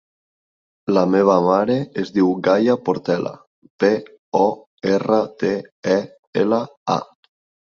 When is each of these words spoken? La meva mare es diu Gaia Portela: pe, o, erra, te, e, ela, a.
La 0.97 1.01
meva 1.15 1.35
mare 1.47 1.75
es 2.03 2.11
diu 2.15 2.31
Gaia 2.47 2.75
Portela: 2.89 3.35
pe, 3.85 3.93
o, 4.43 4.49
erra, 4.95 5.21
te, 5.45 5.53
e, 5.99 5.99
ela, 6.47 6.63
a. 6.97 7.01